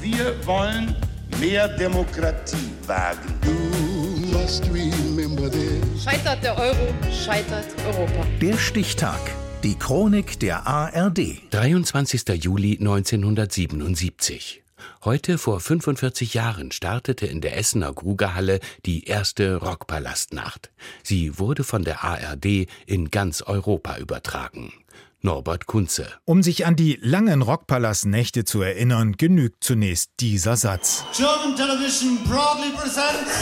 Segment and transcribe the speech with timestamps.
[0.00, 0.94] Wir wollen
[1.40, 3.34] mehr Demokratie wagen.
[6.02, 8.26] Scheitert der Euro, scheitert Europa.
[8.40, 9.20] Der Stichtag.
[9.64, 11.40] Die Chronik der ARD.
[11.50, 12.28] 23.
[12.44, 14.62] Juli 1977.
[15.04, 20.70] Heute vor 45 Jahren startete in der Essener Grugerhalle die erste Rockpalastnacht.
[21.02, 24.72] Sie wurde von der ARD in ganz Europa übertragen.
[25.20, 26.06] Norbert Kunze.
[26.24, 31.04] Um sich an die langen Rockpalastnächte zu erinnern, genügt zunächst dieser Satz.
[31.16, 33.32] German Television proudly presents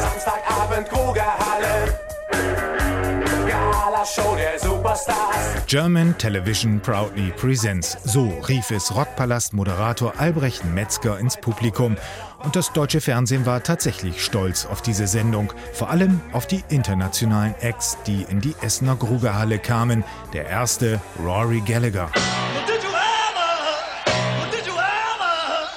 [0.00, 1.45] Samstagabend Grugerhalle.
[4.06, 5.66] Gala-Show der Superstars.
[5.66, 7.96] German Television Proudly Presents.
[8.04, 11.96] So rief es Rockpalast-Moderator Albrecht Metzger ins Publikum.
[12.44, 15.52] Und das deutsche Fernsehen war tatsächlich stolz auf diese Sendung.
[15.72, 20.04] Vor allem auf die internationalen Acts, die in die Essener Grugerhalle kamen.
[20.32, 22.10] Der erste Rory Gallagher.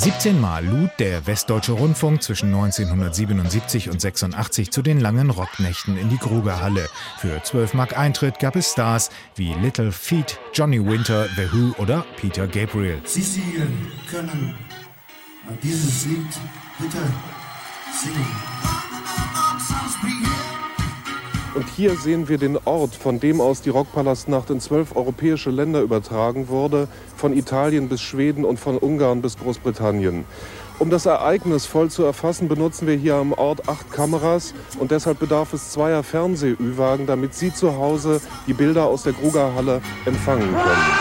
[0.00, 6.08] 17 Mal lud der Westdeutsche Rundfunk zwischen 1977 und 86 zu den langen Rocknächten in
[6.08, 6.88] die Grugerhalle.
[7.18, 12.06] Für 12 Mark Eintritt gab es Stars wie Little Feat, Johnny Winter, The Who oder
[12.16, 13.02] Peter Gabriel.
[13.04, 14.54] Sie singen können
[15.62, 16.28] dieses Lied
[16.78, 17.02] bitte
[17.92, 18.49] singen.
[21.52, 25.80] Und hier sehen wir den Ort, von dem aus die Rockpalastnacht in zwölf europäische Länder
[25.80, 30.24] übertragen wurde, von Italien bis Schweden und von Ungarn bis Großbritannien.
[30.80, 35.18] Um das Ereignis voll zu erfassen, benutzen wir hier am Ort acht Kameras und deshalb
[35.18, 41.00] bedarf es zweier Fernseh-Ü-Wagen, damit Sie zu Hause die Bilder aus der Grugerhalle empfangen können.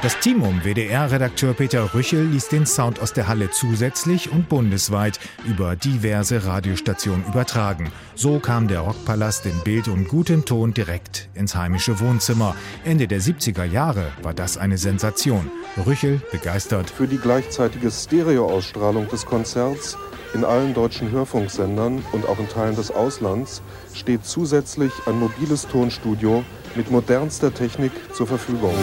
[0.00, 5.20] Das Team um WDR-Redakteur Peter Rüchel ließ den Sound aus der Halle zusätzlich und bundesweit
[5.44, 7.92] über diverse Radiostationen übertragen.
[8.14, 12.56] So kam der Rockpalast in Bild und gutem Ton direkt ins heimische Wohnzimmer.
[12.84, 15.50] Ende der 70er Jahre war das eine Sensation.
[15.86, 16.88] Rüchel begeistert.
[16.88, 19.96] Für die gleichzeitige Stereoausstrahlung des Konzerts
[20.34, 23.62] in allen deutschen Hörfunksendern und auch in Teilen des Auslands
[23.94, 26.44] steht zusätzlich ein mobiles Tonstudio
[26.76, 28.74] mit modernster Technik zur Verfügung.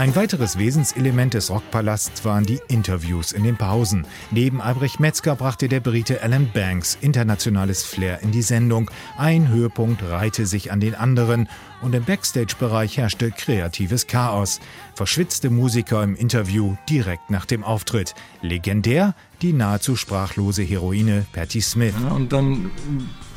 [0.00, 4.06] Ein weiteres Wesenselement des Rockpalasts waren die Interviews in den Pausen.
[4.30, 8.90] Neben Albrecht Metzger brachte der Brite Alan Banks internationales Flair in die Sendung.
[9.18, 11.50] Ein Höhepunkt reihte sich an den anderen
[11.82, 14.60] und im Backstage-Bereich herrschte kreatives Chaos.
[14.94, 18.14] Verschwitzte Musiker im Interview direkt nach dem Auftritt.
[18.40, 21.92] Legendär die nahezu sprachlose Heroine Patti Smith.
[22.02, 22.70] Ja, und dann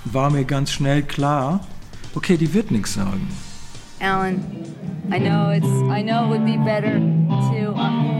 [0.06, 1.68] war mir ganz schnell klar,
[2.16, 3.28] okay, die wird nichts sagen.
[4.00, 4.46] Alan,
[5.12, 8.14] I know it's I know it would be better to uh,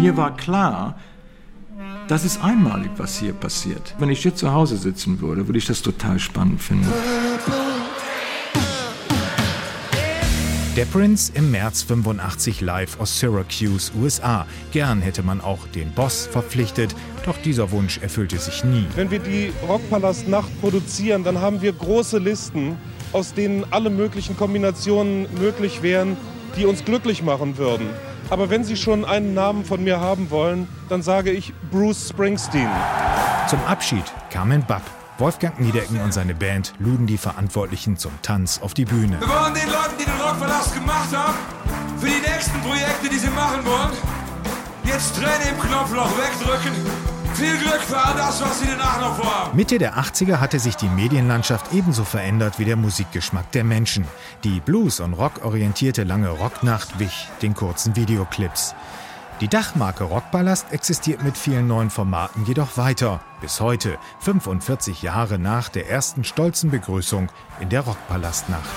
[0.00, 0.96] Mir war klar,
[2.08, 3.94] das ist einmalig, was hier passiert.
[3.98, 6.88] Wenn ich hier zu Hause sitzen würde, würde ich das total spannend finden.
[10.74, 14.46] Der Prince im März 85 live aus Syracuse, USA.
[14.72, 16.94] Gern hätte man auch den Boss verpflichtet,
[17.26, 18.86] doch dieser Wunsch erfüllte sich nie.
[18.96, 22.78] Wenn wir die Rockpalastnacht produzieren, dann haben wir große Listen,
[23.12, 26.16] aus denen alle möglichen Kombinationen möglich wären,
[26.56, 27.90] die uns glücklich machen würden.
[28.30, 32.70] Aber wenn Sie schon einen Namen von mir haben wollen, dann sage ich Bruce Springsteen.
[33.46, 35.01] Zum Abschied kamen Bab.
[35.22, 39.20] Wolfgang Niedecken und seine Band luden die Verantwortlichen zum Tanz auf die Bühne.
[39.20, 41.38] Wir wollen den Leuten, die den Rockverlass gemacht haben,
[42.00, 43.92] für die nächsten Projekte, die sie machen wollen,
[44.84, 46.72] jetzt Tränen im Knopfloch wegdrücken.
[47.34, 49.56] Viel Glück für all das, was sie danach noch vorhaben.
[49.56, 54.04] Mitte der 80er hatte sich die Medienlandschaft ebenso verändert wie der Musikgeschmack der Menschen.
[54.42, 58.74] Die Blues- und Rock-orientierte lange Rocknacht wich den kurzen Videoclips.
[59.42, 63.20] Die Dachmarke Rockballast existiert mit vielen neuen Formaten jedoch weiter.
[63.40, 68.70] Bis heute, 45 Jahre nach der ersten stolzen Begrüßung in der Rockpalastnacht.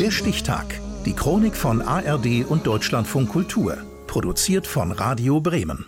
[0.00, 0.80] Der Stichtag.
[1.06, 3.76] Die Chronik von ARD und Deutschlandfunk Kultur.
[4.08, 5.86] Produziert von Radio Bremen.